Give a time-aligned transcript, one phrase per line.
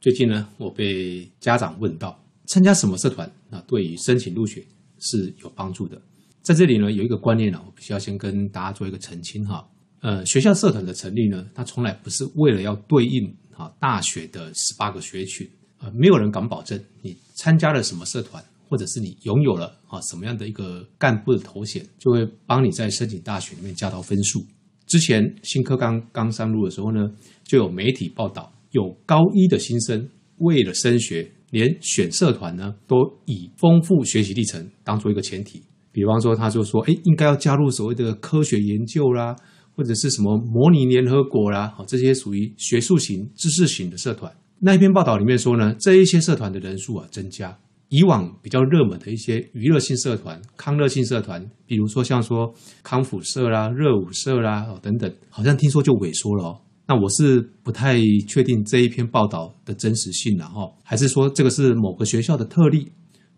[0.00, 4.64] 最近呢，我被家长问到参加什么社团啊，对于申请入学
[4.98, 6.00] 是有帮助的。
[6.40, 9.62] 在这里呢，有一个观念呢，我必须要先跟大家做一个澄清哈。
[10.00, 15.46] 呃，学校社团的成立呢，它从来不是为了要对应啊大学的十八个学群。
[15.80, 24.42] 呃，没有人敢保证你参加了什么社团，或者是你拥有了啊什么样的一个干部的头衔，就会帮你在申请大学里面加到分数。
[24.86, 27.10] 之前新课刚刚上路的时候呢，
[27.44, 30.08] 就有媒体报道，有高一的新生
[30.38, 32.96] 为了升学，连选社团呢都
[33.26, 35.62] 以丰富学习历程当做一个前提。
[35.92, 39.34] 比方说，他就说，哎，应该要加入所谓的科学研究啦，
[39.74, 44.32] 或者是什么模拟联合国啦，好，这些属于学术型、知识型的社团。
[44.60, 47.58] 那一篇报道里面说呢，这一些社团的人数啊增加。
[47.88, 56.60] 以往比较热门的一些娱乐性社团、康乐性社团，比如说像说康复社啦、热舞社啦等等，好像听说就萎缩了哦。
[56.90, 62.90] 那我是不太确定这一篇报道的真实性了哈，还是说这个是某个学校的特例？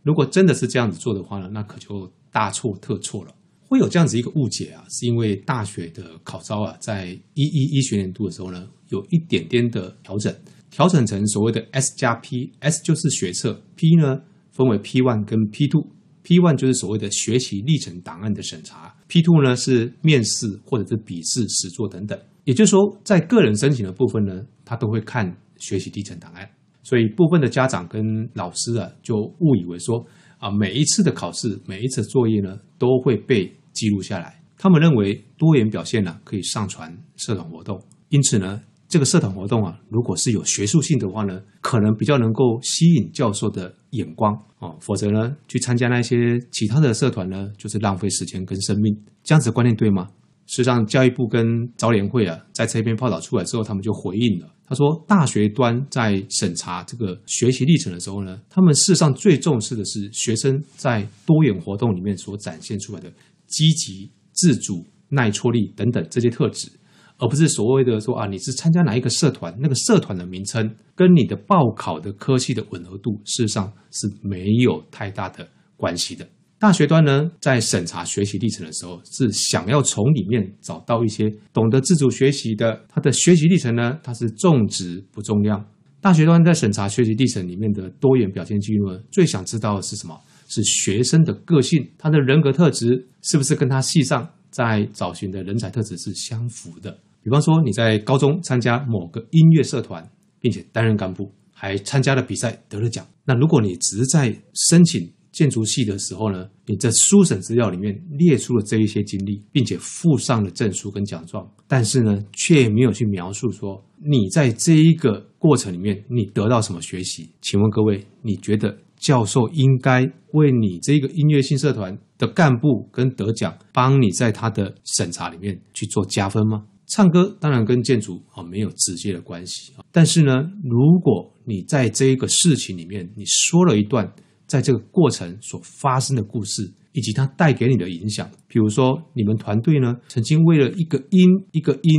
[0.03, 3.35] 如果真的是这样子做的话呢，那可就大错特错了。
[3.61, 10.35] 会有这样子一个误解啊，是因为大学的考招啊，在一一一学年度的时候呢，有一点点的调整，
[10.71, 15.87] 调整成所谓的 S 加 P，S 就是学测，P 呢，分为 P one 跟 P two
[16.23, 22.19] P one 就是所谓的学习历程档案的审查，P two 呢是面试或者是笔试、实作等等。
[22.45, 26.49] 也就是说，在个人申请的部分呢，他都会看学习历程档案。
[26.83, 30.05] 所以部分的家长跟老师啊，就误以为说
[30.39, 34.43] 啊，每一次的考试、每一次作业呢，都会被记录下来。
[34.59, 38.63] 他们认为多元表现呢，可以上传社团活动，因此呢。
[38.93, 44.77] 这个社团活动啊，如果是有学术性的话呢，可能比较能够吸引教授的眼光哦。
[44.83, 48.95] 否则呢，去参加那些其他的社团呢，就是浪费时间跟生命。
[49.25, 50.11] 这样子观念对吗？
[50.45, 54.55] 事实上，教育部跟招联会啊，在这篇报道出来之后，他们就回应了。
[54.67, 63.11] 他说，大学端在审查这个学习历程的时候呢，他们事实上最重视的是学生在多元活动里面所展现出来的
[63.47, 66.71] 积极、自主、耐挫力等等这些特质。
[67.19, 76.29] 而不是所谓的说啊，你是参加哪一个社团，那个社团的名称跟你的报考的科系的吻合度，事实上是没有太大的关系的。
[76.59, 85.65] 大学端呢，在审查学习历程的时候，是想要从里面找到一些懂得自主学习的，他的学习历程呢，它是重质不重量。
[86.01, 90.17] 大学端在审查学习历程里面的多元表现记录呢，最想知道的是什么？
[90.49, 96.97] 是学生的个性，他的人格特质是不是跟他系上在找寻的人才特质是相符的。
[97.25, 100.09] 比方说你在高中参加某个音乐社团，
[100.39, 103.05] 并且担任干部，还参加了比赛得了奖。
[103.25, 104.37] 那如果你只是在
[104.69, 117.31] 申请建筑系的时候呢，你在书审资料里面列出了这一些经历，并且附上了证书跟奖状，但是呢，却没有去描述说你在这一个过程里面你得到什么学习。
[117.41, 118.79] 请问各位，你觉得？
[119.03, 126.63] 教授应该为你这个音乐性社团的干部跟得奖，帮你在他的审查里面去做加分吗？
[126.87, 134.09] 唱歌当然跟建筑啊没有直接的关系啊，但是呢，如果你在这一个事情里面，你说了一段
[134.53, 141.95] 在这个过程所发生的故事，以及它带给你的影响，比如说你们团队呢曾经为了一个音一个音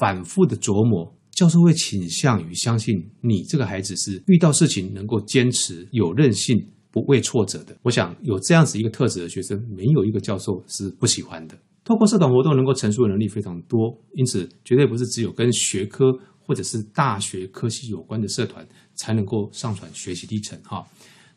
[0.00, 1.14] 反复的琢磨。
[1.30, 6.56] 教授会倾向于相信你这个孩子是遇到事情能够坚持、有韧性、
[6.90, 7.74] 不畏挫折的。
[7.82, 11.56] 我想有这样子一个特质的学生，没有一个教授是不喜欢的。
[11.84, 20.84] 透过社团活动能够陈述的能力非常多，因此绝对不是只有跟学科或者是大学科系有关的社团才能够上传学习历程哈。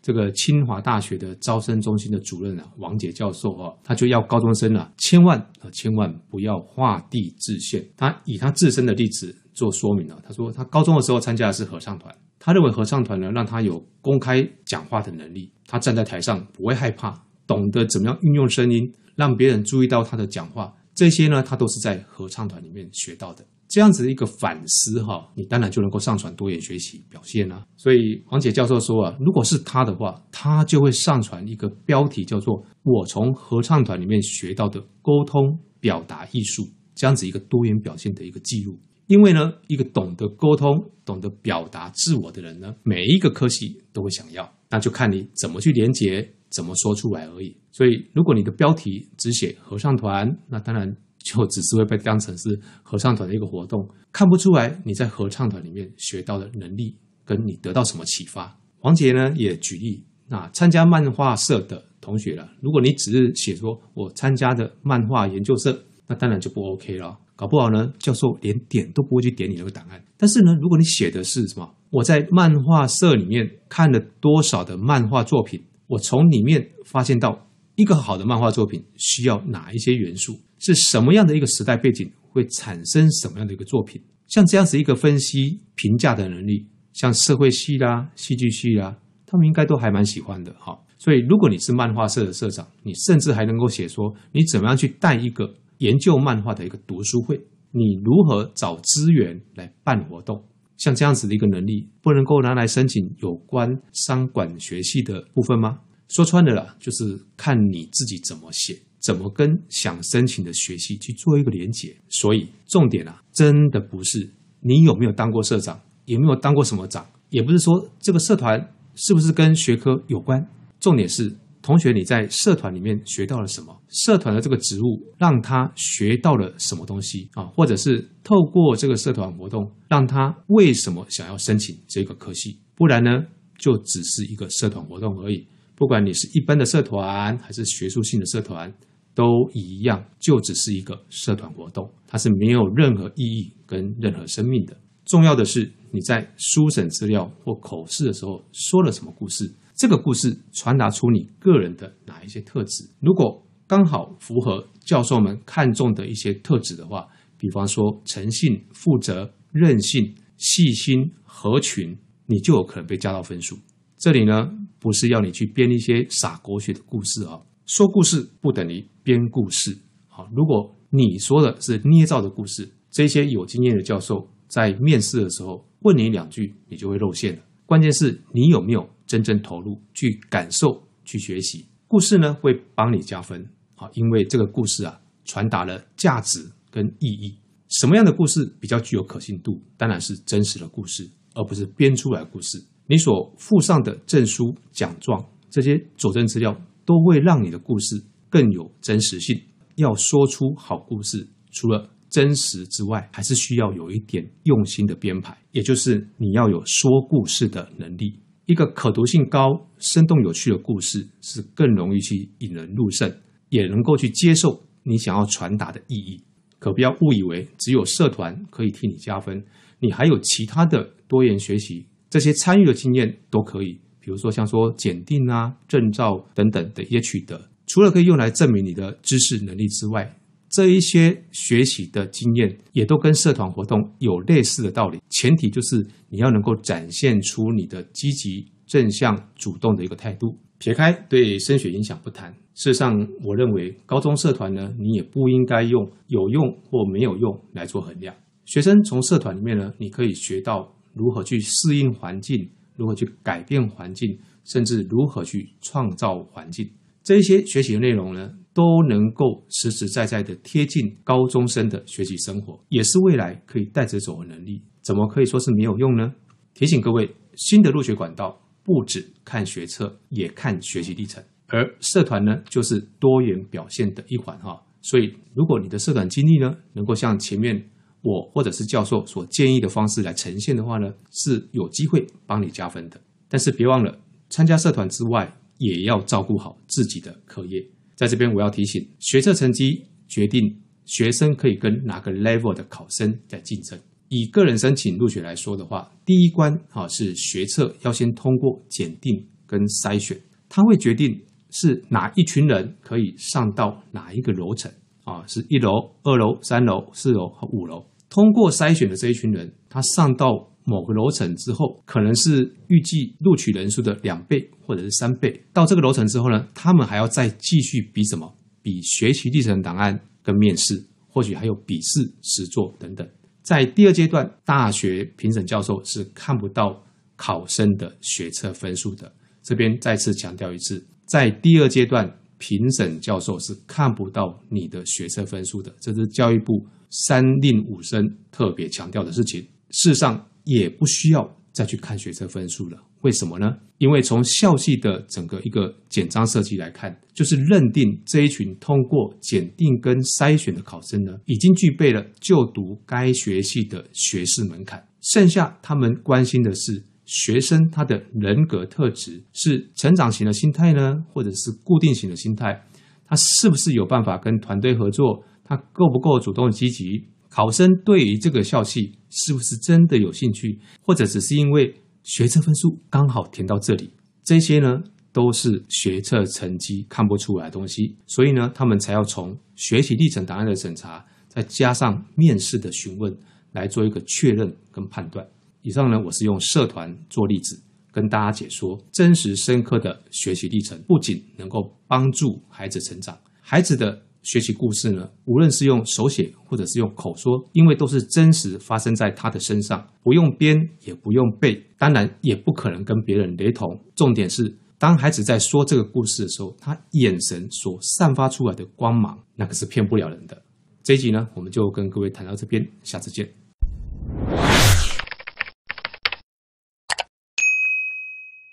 [0.05, 7.83] 这个清华大学的招生中心的主任啊，王杰教授啊，他就要高中生啊，千万啊千万不要画地自限。
[7.97, 10.21] 他以他自身的例子做说明了。
[10.23, 23.43] 他说他高中的时候参加的是合唱团，他认为合唱团呢让他有公开讲话的能力，他站在台上不会害怕，懂得怎么样运用声音让别人注意到他的讲话，这些呢他都是在合唱团里面学到的。
[23.67, 27.65] 这样子的一个反思哈，你当然就能够上传多元学习表现啦。
[27.75, 36.63] 所以黄杰教授说啊，如果是他的话，他就会上传一个标题叫做“我从合唱团里面学到的沟通表达艺术”
[36.95, 38.79] 这样子一个多元表现的一个记录。
[39.07, 47.55] 因为呢，一个懂得沟通、懂得表达自我的人呢，每一个科系都会想要，那就看你怎么去连接，怎么说出来而已。
[47.71, 50.95] 所以，如果你的标题只写合唱团，那当然。
[51.25, 56.95] 就只是会被当成是合唱团的一个活动，看不出来你在合唱团里面学到的能力，
[57.25, 58.55] 跟你得到什么启发。
[58.81, 67.17] 王杰呢也举例，那参加漫画社的同学了，如果你只是写说我参加的漫画研究社，那当然就不 OK 了。
[67.35, 70.01] 搞不好呢，教授连点都不会去点你那个档案。
[70.15, 84.01] 但是呢，如果你写的是什么，我在漫画社里面看了多少的漫画作品，我从里面发现到一个好的漫画作品需要哪一些元素，是什么样的一个时代背景会产生什么样的一个作品。
[84.27, 88.97] 像这样子一个分析评价的能力，像社会系啦、戏剧系啦，
[89.27, 90.75] 他们应该都还蛮喜欢的哈。
[90.97, 97.39] 所以，如果你是漫画社的社长，你甚至还能够写说你怎么样去带一个研究漫画的一个读书会，
[97.71, 100.43] 你如何找资源来办活动，
[100.77, 105.77] 像这样子的一个能力，不能够拿来申请有关商管学系的部分吗？
[106.07, 111.95] 说穿了啦，就是看你自己怎么写，怎么跟想申请的学系去做一个连结。
[112.09, 120.43] 所以，重点啊，真的不是你有没有当过社长，有没有当过什么长，也不是说这个社团是不是跟学科有关。
[120.79, 123.75] 重点是，同学你在社团里面学到了什么？
[123.89, 127.45] 社团的这个职务让他学到了什么东西啊？
[127.45, 132.59] 或者是透过这个社团活动，让他为什么想要申请这个科系？
[132.75, 133.25] 不然呢，
[133.57, 135.47] 就只是一个社团活动而已。
[135.75, 138.73] 不管你是一般的社团还是学术性的社团，
[139.15, 144.77] 都一样，就只是一个社团活动，它是没有任何意义跟任何生命的。
[145.05, 149.51] 重要的是你在书审资料或口试的时候说了什么故事。
[149.75, 152.89] 这个故事传达出你个人的哪一些特质？
[152.99, 157.07] 如果刚好符合教授们看重的一些特质的话，
[157.37, 163.57] 比方说诚信、负责、韧性、细心、合群，你就有可能被加到分数。
[163.97, 169.75] 这里呢，不是要你去编一些傻狗血的故事啊，说故事不等于编故事。
[170.07, 177.41] 好，如果你说的是捏造的故事，这些有经验的教授在面试的时候问你两句，你就会露馅了。
[177.65, 181.65] 关键是你有没有真正投入去感受、去学习。
[181.87, 187.35] 故事呢，会帮你加分好，因为这个故事啊传达了价值跟意义。
[187.69, 189.59] 什么样的故事比较具有可信度？
[189.75, 192.63] 当然是真实的故事，而不是编出来的故事。
[192.85, 199.41] 你所附上的证书、奖状这些佐证资料，都会让你的故事更有真实性。
[199.75, 208.19] 要说出好故事，除了真实之外，还是需要有一点用心的编排，也就是你要有说故事的能力。
[208.45, 213.11] 一个可读性高、生动有趣的故事，是更容易去引人入胜，
[213.49, 216.23] 也能够去接受你想要传达的意义。
[216.59, 219.43] 可不要误以为只有社团可以替你加分，
[219.79, 223.81] 你还有其他的多元学习这些参与的经验都可以。
[224.05, 230.15] 比如说像说检定啊、证照等等的一些取得，除了可以用来证明你的知识能力之外，
[230.47, 240.37] 这一些学习的经验也都跟社团活动有类似的道理，前提就是你要能够展现出你的积极、正向、主动的一个态度。
[240.59, 248.15] 撇开对升学影响不谈，事实上，我认为高中社团呢，你也不应该用有用或没有用来做衡量。
[248.45, 256.69] 学生从社团里面呢，你可以学到如何去适应环境，如何去改变环境，甚至如何去创造环境。
[257.03, 264.63] 这一些学习的内容呢，都能够实实在在的贴近高中生的学习生活，也是未来可以带着走的能力。
[264.81, 266.13] 怎么可以说是没有用呢？
[266.53, 271.23] 提醒各位，新的入学管道不只看学测，也看学习历程。
[271.47, 274.59] 而社团呢，就是多元表现的一环哈。
[274.81, 277.69] 所以，如果你的社团经历呢，能够像前面
[278.05, 283.01] 我或者是教授所建议的方式来呈现的话呢，是有机会帮你加分的。
[283.27, 283.97] 但是别忘了，
[284.29, 287.65] 参加社团之外，也要照顾好自己的课业。
[287.95, 293.79] 在这边，我要提醒，学测成绩决定学生可以跟哪个 level 的考生在竞争。
[294.09, 300.15] 以个人申请入学来说的话，第一关啊是学测要先通过检定跟筛选，
[300.47, 301.19] 它会决定
[301.49, 304.71] 是哪一群人可以上到哪一个楼层
[305.05, 305.71] 啊，是一楼、
[306.03, 307.83] 二楼、三楼、四楼和五楼。
[308.09, 310.27] 通过筛选的这一群人，他上到
[310.63, 315.43] 某个楼层之后，可能是预计录取人数的两倍或者是三倍。
[315.53, 318.35] 到这个楼层之后呢，他们还要再继续比什么？
[318.61, 323.07] 比学习历程档案跟面试，或许还有笔试、实作等等。
[323.43, 326.83] 在第二阶段，大学评审教授是看不到
[327.15, 329.13] 考生的学测分数的。
[329.43, 335.71] 这边再次强调一次，在第二阶段，评审教授是看不到你的学测分数的。
[335.79, 336.65] 这是教育部
[337.05, 339.41] 三令五申特别强调的事情。
[339.71, 343.57] 事实上，也不需要再去看学测分数了，为什么呢？
[343.79, 354.81] 因为从校系的整个一个简章设计来看，就是认定这一群通过检定跟筛选的考生呢，已经具备了就读该学系的学士门槛。
[355.01, 362.65] 剩下他们关心的是学生他的人格特质是成长型的心态呢，或者是固定型的心态？
[363.07, 365.23] 他是不是有办法跟团队合作？
[365.45, 367.05] 他够不够主动积极？
[367.29, 371.73] 考生对于这个校系是不是真的有兴趣，或者只是因为
[372.03, 373.91] 学测分数刚好填到这里，
[374.23, 383.13] 这些呢都是学测成绩看不出来的东西，所以呢，他们才要从学习历程档案的审查，再加上面试的询问
[383.51, 385.27] 来做一个确认跟判断。
[385.61, 387.61] 以上呢，我是用社团做例子，
[387.91, 403.79] 跟大家解说真实深刻的学习历程，不仅能够帮助孩子成长，孩子的学习故事呢，无论是用手写或者是用口说，因为都是真实发生在他的身上，不用编也不用背，当然也不可能跟别人雷同。
[403.95, 410.41] 重点是，当孩子在说这个故事的时候，他眼神所散发出来的光芒，那可是骗不了人的。
[410.81, 413.44] 这一集呢，我们就跟各位谈到这边，下次见。